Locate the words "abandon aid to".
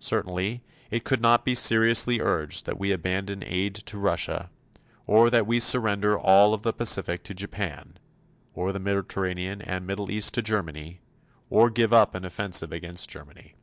2.92-3.96